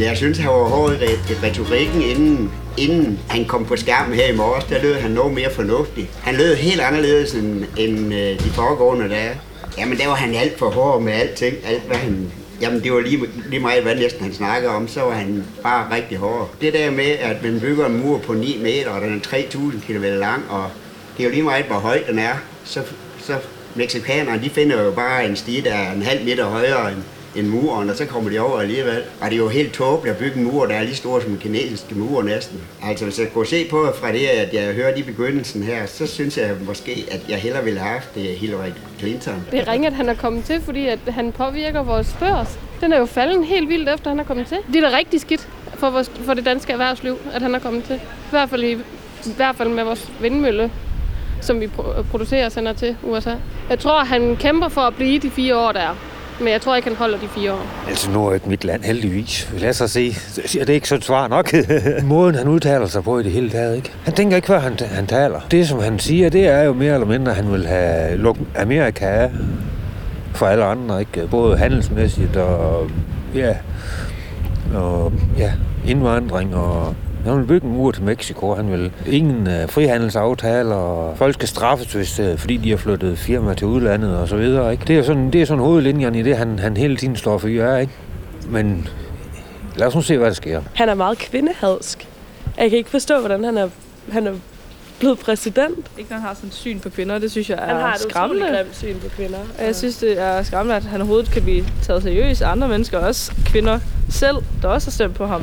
jeg 0.00 0.16
synes, 0.16 0.38
han 0.38 0.48
var 0.48 0.68
hård 0.68 0.92
i 0.92 1.46
retorikken, 1.46 2.02
inden, 2.02 2.50
inden 2.76 3.20
han 3.28 3.44
kom 3.44 3.64
på 3.64 3.76
skærmen 3.76 4.14
her 4.14 4.32
i 4.32 4.36
morges. 4.36 4.64
Der 4.64 4.82
lød 4.82 4.94
han 4.94 5.10
noget 5.10 5.34
mere 5.34 5.50
fornuftig. 5.50 6.10
Han 6.22 6.34
lød 6.34 6.54
helt 6.54 6.80
anderledes 6.80 7.34
end, 7.34 7.64
end 7.76 8.14
øh, 8.14 8.38
de 8.38 8.50
foregående 8.50 9.08
dage. 9.08 9.40
Jamen, 9.78 9.98
der 9.98 10.06
var 10.06 10.14
han 10.14 10.34
alt 10.34 10.58
for 10.58 10.70
hård 10.70 11.02
med 11.02 11.12
alting. 11.12 11.56
Alt, 11.66 11.82
hvad 11.82 11.96
han 11.96 12.32
Jamen, 12.60 12.82
det 12.82 12.92
var 12.92 13.00
lige, 13.00 13.20
lige 13.48 13.60
meget, 13.60 13.82
hvad 13.82 13.94
næsten 13.94 14.22
han 14.22 14.34
snakkede 14.34 14.72
om, 14.72 14.88
så 14.88 15.00
var 15.00 15.12
han 15.12 15.44
bare 15.62 15.96
rigtig 15.96 16.18
hård. 16.18 16.50
Det 16.60 16.72
der 16.72 16.90
med, 16.90 17.10
at 17.10 17.42
man 17.42 17.60
bygger 17.60 17.86
en 17.86 18.00
mur 18.00 18.18
på 18.18 18.32
9 18.32 18.58
meter, 18.62 18.90
og 18.90 19.00
den 19.00 19.14
er 19.14 19.36
3.000 19.36 19.86
km 19.86 20.02
lang, 20.02 20.42
og 20.50 20.70
det 21.16 21.22
er 21.22 21.28
jo 21.28 21.30
lige 21.30 21.42
meget, 21.42 21.64
hvor 21.64 21.76
høj 21.76 22.02
den 22.08 22.18
er, 22.18 22.34
så, 22.64 22.82
så 23.22 23.36
mexikanerne, 23.74 24.42
de 24.42 24.50
finder 24.50 24.82
jo 24.82 24.90
bare 24.90 25.26
en 25.26 25.36
sti, 25.36 25.60
der 25.60 25.74
er 25.74 25.92
en 25.92 26.02
halv 26.02 26.24
meter 26.24 26.44
højere 26.44 26.92
end, 26.92 27.02
end 27.36 27.46
muren, 27.46 27.90
og 27.90 27.96
så 27.96 28.06
kommer 28.06 28.30
de 28.30 28.38
over 28.38 28.60
alligevel. 28.60 29.02
Og 29.20 29.26
det 29.30 29.32
er 29.32 29.36
jo 29.36 29.48
helt 29.48 29.72
tåbeligt 29.72 30.16
at 30.16 30.18
bygge 30.18 30.36
en 30.36 30.44
mur, 30.44 30.66
der 30.66 30.74
er 30.74 30.82
lige 30.82 30.94
stor 30.94 31.20
som 31.20 31.32
en 31.32 31.38
kinesiske 31.38 31.94
mur 31.94 32.22
næsten. 32.22 32.60
Altså 32.82 33.04
hvis 33.04 33.18
jeg 33.18 33.32
kunne 33.32 33.46
se 33.46 33.68
på 33.70 33.86
fra 33.94 34.12
det, 34.12 34.26
at 34.26 34.54
jeg 34.54 34.74
hørte 34.74 34.98
i 34.98 35.02
begyndelsen 35.02 35.62
her, 35.62 35.86
så 35.86 36.06
synes 36.06 36.38
jeg 36.38 36.50
måske, 36.66 37.04
at 37.10 37.20
jeg 37.28 37.38
hellere 37.38 37.64
ville 37.64 37.80
have 37.80 37.92
haft 37.92 38.14
det 38.14 38.22
Hillary 38.22 38.70
Clinton. 38.98 39.46
Det 39.50 39.60
er 39.60 39.72
ringe, 39.72 39.86
at 39.86 39.92
han 39.92 40.08
er 40.08 40.14
kommet 40.14 40.44
til, 40.44 40.60
fordi 40.60 40.86
at 40.86 40.98
han 41.08 41.32
påvirker 41.32 41.82
vores 41.82 42.16
børs. 42.20 42.58
Den 42.80 42.92
er 42.92 42.98
jo 42.98 43.06
faldet 43.06 43.46
helt 43.46 43.68
vildt 43.68 43.88
efter, 43.88 44.10
han 44.10 44.20
er 44.20 44.24
kommet 44.24 44.46
til. 44.46 44.56
Det 44.72 44.84
er 44.84 44.90
da 44.90 44.96
rigtig 44.96 45.20
skidt 45.20 45.48
for, 45.74 45.90
vores, 45.90 46.10
for 46.24 46.34
det 46.34 46.44
danske 46.44 46.72
erhvervsliv, 46.72 47.18
at 47.32 47.42
han 47.42 47.54
er 47.54 47.58
kommet 47.58 47.84
til. 47.84 47.96
I 47.96 48.30
hvert 48.30 48.50
fald, 48.50 48.64
i, 48.64 48.72
i 49.26 49.32
hvert 49.36 49.56
fald 49.56 49.68
med 49.68 49.84
vores 49.84 50.10
vindmølle 50.20 50.70
som 51.40 51.60
vi 51.60 51.66
producerer 52.10 52.46
og 52.46 52.52
sender 52.52 52.72
til 52.72 52.96
USA. 53.02 53.34
Jeg 53.70 53.78
tror, 53.78 54.04
han 54.04 54.36
kæmper 54.36 54.68
for 54.68 54.80
at 54.80 54.94
blive 54.94 55.18
de 55.18 55.30
fire 55.30 55.56
år, 55.56 55.72
der 55.72 55.80
er. 55.80 55.94
Men 56.40 56.48
jeg 56.48 56.60
tror 56.60 56.76
ikke, 56.76 56.88
han 56.88 56.96
holder 56.96 57.18
de 57.18 57.28
fire 57.28 57.52
år. 57.52 57.66
Altså, 57.88 58.10
nu 58.10 58.26
er 58.26 58.32
det 58.32 58.46
mit 58.46 58.64
land, 58.64 58.82
heldigvis. 58.82 59.50
Lad 59.58 59.82
os 59.82 59.90
se. 59.90 60.14
Er 60.60 60.64
det 60.64 60.72
ikke 60.72 60.88
så 60.88 60.98
svar 61.00 61.28
nok? 61.28 61.52
Måden, 62.04 62.34
han 62.34 62.48
udtaler 62.48 62.86
sig 62.86 63.04
på 63.04 63.18
i 63.18 63.22
det 63.22 63.32
hele 63.32 63.50
taget, 63.50 63.76
ikke? 63.76 63.92
Han 64.04 64.14
tænker 64.14 64.36
ikke, 64.36 64.48
hvad 64.48 64.60
han, 64.60 64.78
han 64.80 65.06
taler. 65.06 65.40
Det, 65.50 65.68
som 65.68 65.78
han 65.78 65.98
siger, 65.98 66.30
det 66.30 66.46
er 66.46 66.62
jo 66.62 66.72
mere 66.72 66.94
eller 66.94 67.06
mindre, 67.06 67.30
at 67.32 67.36
han 67.36 67.52
vil 67.52 67.66
have 67.66 68.16
lukket 68.16 68.46
Amerika 68.56 69.06
af 69.06 69.30
for 70.34 70.46
alle 70.46 70.64
andre, 70.64 71.00
ikke? 71.00 71.26
Både 71.30 71.56
handelsmæssigt 71.56 72.36
og, 72.36 72.90
ja, 73.34 73.54
og, 74.74 75.12
ja, 75.38 75.52
indvandring 75.86 76.56
og 76.56 76.94
han 77.30 77.40
vil 77.40 77.46
bygge 77.46 77.66
en 77.66 77.72
mur 77.72 77.90
til 77.90 78.02
Mexico. 78.02 78.54
Han 78.54 78.72
vil 78.72 78.92
ingen 79.06 79.46
uh, 79.46 79.68
frihandelsaftaler, 79.68 80.74
og 80.74 81.18
folk 81.18 81.34
skal 81.34 81.48
straffes, 81.48 81.92
hvis, 81.92 82.20
uh, 82.20 82.38
fordi 82.38 82.56
de 82.56 82.70
har 82.70 82.76
flyttet 82.76 83.18
firma 83.18 83.54
til 83.54 83.66
udlandet 83.66 84.16
og 84.16 84.28
så 84.28 84.36
videre. 84.36 84.72
Ikke? 84.72 84.84
Det 84.86 84.98
er 84.98 85.02
sådan, 85.02 85.30
det 85.30 85.42
er 85.42 85.46
sådan 85.46 85.62
hovedlinjen 85.62 86.14
i 86.14 86.22
det, 86.22 86.36
han, 86.36 86.58
han 86.58 86.76
hele 86.76 86.96
tiden 86.96 87.16
står 87.16 87.38
for 87.38 87.48
er, 87.48 87.78
ikke? 87.78 87.92
Men 88.48 88.88
lad 89.76 89.86
os 89.86 89.94
nu 89.94 90.02
se, 90.02 90.18
hvad 90.18 90.26
der 90.26 90.34
sker. 90.34 90.62
Han 90.74 90.88
er 90.88 90.94
meget 90.94 91.18
kvindehadsk. 91.18 92.08
Jeg 92.58 92.70
kan 92.70 92.78
ikke 92.78 92.90
forstå, 92.90 93.18
hvordan 93.20 93.44
han 93.44 93.58
er, 93.58 93.68
han 94.12 94.26
er 94.26 94.32
blevet 94.98 95.18
præsident. 95.18 95.86
Ikke 95.98 96.10
når 96.10 96.18
han 96.18 96.26
har 96.26 96.34
sådan 96.34 96.48
et 96.48 96.54
syn 96.54 96.80
på 96.80 96.88
kvinder, 96.90 97.18
det 97.18 97.30
synes 97.30 97.50
jeg 97.50 97.58
er 97.58 97.66
Han 97.66 97.76
har 97.76 97.94
et 97.94 98.00
skræmmende. 98.00 98.46
grimt 98.46 98.76
syn 98.76 98.98
på 99.00 99.08
kvinder. 99.08 99.38
Jeg 99.60 99.76
synes, 99.76 99.96
det 99.96 100.20
er 100.20 100.42
skræmmende, 100.42 100.76
at 100.76 100.84
han 100.84 101.00
overhovedet 101.00 101.30
kan 101.30 101.42
blive 101.42 101.64
taget 101.82 102.02
seriøst 102.02 102.42
af 102.42 102.50
andre 102.50 102.68
mennesker, 102.68 102.98
også 102.98 103.32
kvinder 103.46 103.78
selv, 104.10 104.36
der 104.62 104.68
også 104.68 104.86
har 104.86 104.92
stemt 104.92 105.14
på 105.14 105.26
ham 105.26 105.42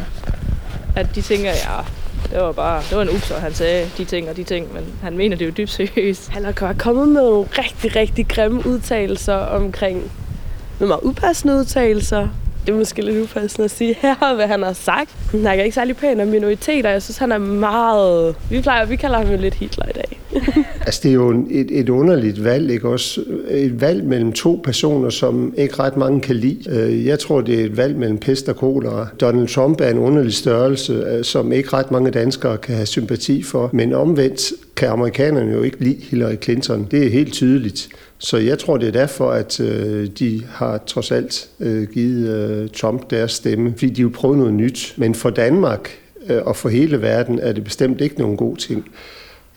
at 0.95 1.15
de 1.15 1.21
tænker, 1.21 1.49
ja, 1.49 1.81
det 2.31 2.39
var 2.43 2.51
bare, 2.51 2.81
det 2.89 2.97
var 2.97 3.03
en 3.03 3.09
ups, 3.09 3.29
han 3.29 3.53
sagde 3.53 3.89
de 3.97 4.05
ting 4.05 4.29
og 4.29 4.37
de 4.37 4.43
ting, 4.43 4.73
men 4.73 4.83
han 5.03 5.17
mener 5.17 5.37
det 5.37 5.45
jo 5.45 5.51
dybt 5.51 5.69
seriøst. 5.69 6.29
Han 6.29 6.45
har 6.45 6.73
kommet 6.79 7.07
med 7.07 7.21
nogle 7.21 7.47
rigtig, 7.57 7.95
rigtig 7.95 8.27
grimme 8.27 8.67
udtalelser 8.67 9.35
omkring 9.35 10.11
nogle 10.79 10.87
meget 10.87 11.03
upassende 11.03 11.55
udtalelser. 11.55 12.27
Det 12.65 12.73
er 12.73 12.77
måske 12.77 13.01
lidt 13.01 13.23
upassende 13.23 13.65
at 13.65 13.71
sige 13.71 13.95
her, 13.99 14.35
hvad 14.35 14.47
han 14.47 14.63
har 14.63 14.73
sagt. 14.73 15.15
Han 15.31 15.39
snakker 15.39 15.63
ikke 15.63 15.75
særlig 15.75 15.97
pænt 15.97 16.21
om 16.21 16.27
minoriteter. 16.27 16.89
Jeg 16.89 17.01
synes, 17.01 17.17
han 17.17 17.31
er 17.31 17.37
meget... 17.37 18.35
Vi, 18.49 18.61
plejer, 18.61 18.85
vi 18.85 18.95
kalder 18.95 19.17
ham 19.17 19.31
jo 19.31 19.37
lidt 19.37 19.53
Hitler 19.53 19.85
i 19.89 19.93
dag. 19.93 20.14
altså, 20.85 20.99
det 21.03 21.09
er 21.09 21.13
jo 21.13 21.45
et, 21.49 21.79
et 21.79 21.89
underligt 21.89 22.43
valg, 22.43 22.71
ikke 22.71 22.89
også? 22.89 23.21
Et 23.49 23.81
valg 23.81 24.03
mellem 24.03 24.31
to 24.31 24.61
personer, 24.63 25.09
som 25.09 25.53
ikke 25.57 25.79
ret 25.79 25.97
mange 25.97 26.21
kan 26.21 26.35
lide. 26.35 26.69
Øh, 26.69 27.05
jeg 27.05 27.19
tror, 27.19 27.41
det 27.41 27.61
er 27.61 27.65
et 27.65 27.77
valg 27.77 27.97
mellem 27.97 28.17
pest 28.17 28.49
og 28.49 28.55
kolera. 28.55 29.07
Donald 29.21 29.47
Trump 29.47 29.81
er 29.81 29.89
en 29.89 29.97
underlig 29.97 30.33
størrelse, 30.33 30.93
øh, 30.93 31.23
som 31.23 31.51
ikke 31.51 31.69
ret 31.73 31.91
mange 31.91 32.11
danskere 32.11 32.57
kan 32.57 32.75
have 32.75 32.85
sympati 32.85 33.43
for. 33.43 33.69
Men 33.73 33.93
omvendt 33.93 34.53
kan 34.75 34.89
amerikanerne 34.89 35.51
jo 35.51 35.61
ikke 35.61 35.83
lide 35.83 36.01
Hillary 36.01 36.35
Clinton. 36.43 36.87
Det 36.91 37.05
er 37.05 37.09
helt 37.09 37.33
tydeligt. 37.33 37.89
Så 38.17 38.37
jeg 38.37 38.59
tror, 38.59 38.77
det 38.77 38.87
er 38.87 38.91
derfor, 38.91 39.31
at 39.31 39.59
øh, 39.59 40.07
de 40.19 40.41
har 40.49 40.83
trods 40.87 41.11
alt 41.11 41.49
øh, 41.59 41.87
givet 41.87 42.29
øh, 42.29 42.69
Trump 42.69 43.09
deres 43.09 43.31
stemme, 43.31 43.73
fordi 43.77 43.89
de 43.89 44.03
vil 44.03 44.11
prøve 44.11 44.37
noget 44.37 44.53
nyt. 44.53 44.93
Men 44.97 45.15
for 45.15 45.29
Danmark 45.29 45.89
øh, 46.29 46.41
og 46.45 46.55
for 46.55 46.69
hele 46.69 47.01
verden 47.01 47.39
er 47.39 47.51
det 47.51 47.63
bestemt 47.63 48.01
ikke 48.01 48.19
nogen 48.19 48.37
god 48.37 48.57
ting. 48.57 48.85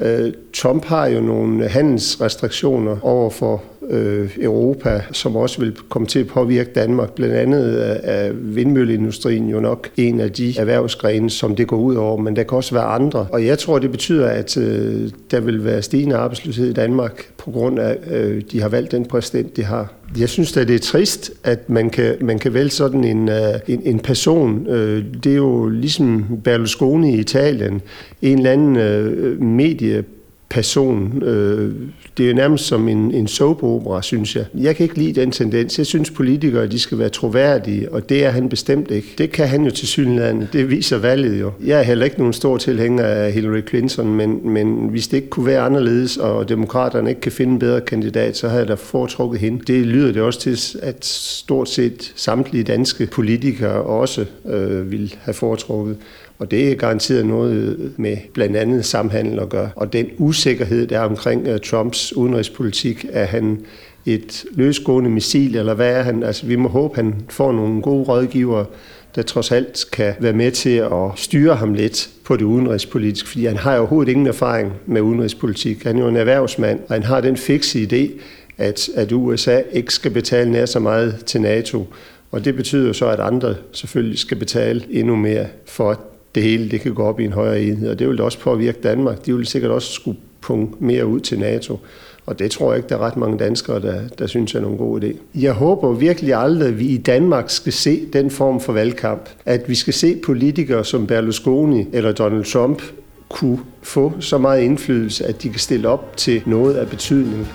Øh, 0.00 0.32
Trump 0.54 0.84
har 0.84 1.06
jo 1.06 1.20
nogle 1.20 1.69
handelsrestriktioner 1.69 2.97
over 3.03 3.31
for 3.31 3.62
øh, 3.91 4.31
Europa, 4.41 5.03
som 5.12 5.37
også 5.37 5.60
vil 5.60 5.76
komme 5.88 6.09
til 6.09 6.19
at 6.19 6.26
påvirke 6.26 6.71
Danmark. 6.75 7.12
Blandt 7.12 7.34
andet 7.34 7.78
øh, 7.78 7.97
er 8.03 8.32
vindmølleindustrien 8.32 9.49
jo 9.49 9.60
nok 9.60 9.88
en 9.97 10.21
af 10.21 10.32
de 10.32 10.59
erhvervsgrene, 10.59 11.31
som 11.31 11.56
det 11.56 11.66
går 11.66 11.76
ud 11.76 11.94
over, 11.94 12.16
men 12.16 12.37
der 12.37 12.43
kan 12.43 12.56
også 12.56 12.75
være 12.75 12.84
andre. 12.84 13.26
Og 13.32 13.47
jeg 13.47 13.59
tror, 13.59 13.78
det 13.78 13.91
betyder, 13.91 14.26
at 14.26 14.56
øh, 14.56 15.10
der 15.31 15.41
vil 15.41 15.65
være 15.65 15.82
stigende 15.82 16.16
arbejdsløshed 16.16 16.71
i 16.71 16.72
Danmark 16.72 17.28
på 17.38 17.50
grund 17.50 17.78
af, 17.78 17.97
at 18.03 18.21
øh, 18.21 18.43
de 18.53 18.60
har 18.60 18.69
valgt 18.69 18.93
den 18.93 19.04
præsident, 19.04 19.56
de 19.56 19.65
har. 19.65 19.93
Jeg 20.19 20.28
synes 20.28 20.56
at 20.56 20.69
det 20.69 20.75
er 20.75 20.78
trist, 20.78 21.32
at 21.44 21.70
man 21.70 21.91
kan, 21.91 22.15
man 22.20 22.38
kan 22.38 22.55
vælge 22.55 22.70
sådan 22.70 23.05
en, 23.05 23.28
øh, 23.28 23.55
en, 23.69 23.82
en 23.84 23.99
person. 23.99 24.66
Øh, 24.66 25.05
det 25.25 25.32
er 25.32 25.37
jo 25.37 25.69
ligesom 25.69 26.26
Berlusconi 26.44 27.16
i 27.16 27.19
Italien. 27.19 27.82
En 28.22 28.38
eller 28.38 28.53
anden 28.53 29.56
medie 29.56 30.05
person. 30.50 31.22
Øh, 31.22 31.75
det 32.19 32.31
er 32.31 32.34
nærmest 32.34 32.64
som 32.64 32.88
en, 32.88 33.14
en 33.14 33.28
soap-opera, 33.28 34.03
synes 34.03 34.36
jeg. 34.36 34.44
Jeg 34.54 34.76
kan 34.76 34.84
ikke 34.84 34.98
lide 34.98 35.20
den 35.20 35.31
tendens. 35.31 35.78
Jeg 35.78 35.86
synes, 35.86 36.10
politikere 36.10 36.66
de 36.66 36.78
skal 36.78 36.98
være 36.98 37.09
troværdige, 37.09 37.92
og 37.92 38.09
det 38.09 38.25
er 38.25 38.31
han 38.31 38.48
bestemt 38.48 38.91
ikke. 38.91 39.08
Det 39.19 39.32
kan 39.32 39.48
han 39.48 39.64
jo 39.64 39.70
til 39.70 39.88
synligheden. 39.88 40.48
Det 40.53 40.70
viser 40.70 40.98
valget 40.98 41.41
jo. 41.41 41.53
Jeg 41.64 41.78
er 41.78 41.82
heller 41.82 42.04
ikke 42.04 42.19
nogen 42.19 42.32
stor 42.32 42.56
tilhænger 42.56 43.04
af 43.04 43.32
Hillary 43.32 43.69
Clinton, 43.69 44.14
men, 44.14 44.41
men 44.50 44.88
hvis 44.88 45.08
det 45.08 45.16
ikke 45.16 45.28
kunne 45.28 45.47
være 45.47 45.60
anderledes, 45.60 46.16
og 46.16 46.48
demokraterne 46.48 47.08
ikke 47.08 47.20
kan 47.20 47.32
finde 47.32 47.53
en 47.53 47.58
bedre 47.58 47.81
kandidat, 47.81 48.37
så 48.37 48.48
havde 48.48 48.60
jeg 48.60 48.69
da 48.69 48.75
foretrukket 48.75 49.41
hende. 49.41 49.64
Det 49.66 49.87
lyder 49.87 50.12
det 50.12 50.22
også 50.22 50.41
til, 50.41 50.78
at 50.82 51.04
stort 51.04 51.69
set 51.69 52.12
samtlige 52.16 52.64
danske 52.64 53.06
politikere 53.06 53.82
også 53.82 54.25
øh, 54.48 54.91
vil 54.91 55.14
have 55.20 55.34
foretrukket. 55.34 55.97
Og 56.38 56.50
det 56.50 56.71
er 56.71 56.75
garanteret 56.75 57.26
noget 57.26 57.93
med 57.97 58.16
blandt 58.34 58.56
andet 58.56 58.84
samhandel 58.84 59.38
at 59.38 59.49
gøre. 59.49 59.71
Og 59.76 59.93
den 59.93 60.06
usikkerhed, 60.19 60.87
der 60.87 60.99
er 60.99 61.04
omkring 61.04 61.47
øh, 61.47 61.60
Trumps 61.60 62.16
udenrigspolitik, 62.16 63.06
er 63.10 63.25
han 63.25 63.60
et 64.06 64.44
løsgående 64.53 65.10
missil, 65.10 65.56
eller 65.56 65.75
hvad 65.75 65.91
er 65.91 66.03
han? 66.03 66.22
Altså, 66.22 66.47
vi 66.47 66.56
må 66.56 66.69
håbe, 66.69 66.97
han 66.97 67.15
får 67.28 67.53
nogle 67.53 67.82
gode 67.82 68.04
rådgivere, 68.04 68.66
der 69.15 69.22
trods 69.22 69.53
alt 69.53 69.84
kan 69.93 70.15
være 70.21 70.32
med 70.32 70.50
til 70.50 70.76
at 70.76 71.10
styre 71.16 71.54
ham 71.54 71.75
lidt 71.75 72.10
på 72.25 72.37
det 72.37 72.44
udenrigspolitiske, 72.44 73.28
fordi 73.28 73.44
han 73.44 73.56
har 73.56 73.72
jo 73.72 73.78
overhovedet 73.78 74.10
ingen 74.12 74.26
erfaring 74.26 74.72
med 74.87 75.00
udenrigspolitik. 75.00 75.84
Han 75.84 75.97
er 75.97 76.03
jo 76.03 76.09
en 76.09 76.16
erhvervsmand, 76.16 76.81
og 76.88 76.94
han 76.94 77.03
har 77.03 77.20
den 77.20 77.37
fikse 77.37 77.82
idé, 77.82 78.20
at, 78.59 78.88
at 78.94 79.12
USA 79.12 79.62
ikke 79.72 79.94
skal 79.94 80.10
betale 80.10 80.50
nær 80.53 80.66
så 80.66 80.78
meget 80.81 81.22
til 81.26 81.41
NATO. 81.41 81.87
Og 82.31 82.44
det 82.44 82.56
betyder 82.56 82.93
så, 82.93 83.09
at 83.09 83.20
andre 83.20 83.55
selvfølgelig 83.72 84.19
skal 84.19 84.37
betale 84.37 84.84
endnu 84.91 85.16
mere 85.16 85.47
for, 85.66 85.91
at 85.91 85.99
det 86.38 86.50
hele 86.50 86.71
det 86.71 86.81
kan 86.81 86.94
gå 86.94 87.02
op 87.02 87.20
i 87.20 87.25
en 87.25 87.32
højere 87.32 87.62
enhed, 87.62 87.90
og 87.90 87.99
det 87.99 88.08
vil 88.08 88.20
også 88.20 88.38
påvirke 88.38 88.79
Danmark. 88.82 89.26
De 89.26 89.37
vil 89.37 89.46
sikkert 89.46 89.70
også 89.70 89.93
skulle 89.93 90.19
punge 90.40 90.69
mere 90.79 91.06
ud 91.06 91.20
til 91.20 91.38
NATO. 91.38 91.79
Og 92.26 92.38
det 92.38 92.50
tror 92.50 92.73
jeg 92.73 92.76
ikke, 92.76 92.88
der 92.88 92.94
er 92.94 93.00
ret 93.00 93.17
mange 93.17 93.38
danskere, 93.38 93.82
der, 93.82 94.00
der 94.19 94.26
synes 94.26 94.55
er 94.55 94.61
nogen 94.61 94.79
god 94.79 95.00
idé. 95.02 95.17
Jeg 95.35 95.52
håber 95.52 95.93
virkelig 95.93 96.35
aldrig, 96.35 96.69
at 96.69 96.79
vi 96.79 96.87
i 96.87 96.96
Danmark 96.96 97.50
skal 97.50 97.73
se 97.73 98.00
den 98.12 98.31
form 98.31 98.61
for 98.61 98.73
valgkamp. 98.73 99.29
At 99.46 99.69
vi 99.69 99.75
skal 99.75 99.94
se 99.94 100.17
politikere 100.25 100.85
som 100.85 101.06
Berlusconi 101.06 101.87
eller 101.93 102.12
Donald 102.12 102.44
Trump 102.44 102.82
kunne 103.29 103.58
få 103.82 104.12
så 104.20 104.38
meget 104.38 104.62
indflydelse, 104.62 105.26
at 105.26 105.43
de 105.43 105.49
kan 105.49 105.58
stille 105.58 105.88
op 105.88 106.17
til 106.17 106.43
noget 106.46 106.75
af 106.75 106.88
betydning. 106.88 107.49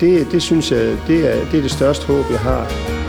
Det, 0.00 0.26
det 0.32 0.42
synes 0.42 0.72
jeg, 0.72 0.96
det 1.08 1.32
er, 1.32 1.50
det 1.50 1.58
er 1.58 1.62
det 1.62 1.70
største 1.70 2.06
håb, 2.06 2.24
jeg 2.30 2.38
har. 2.38 3.01